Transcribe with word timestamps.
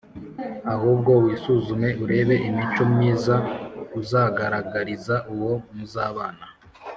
ahubwo 0.73 1.11
wisuzume 1.23 1.89
urebe 2.03 2.35
imico 2.47 2.83
myiza 2.93 3.35
uzagaragariza 3.99 5.15
uwo 5.33 5.53
muzabana 5.75 6.45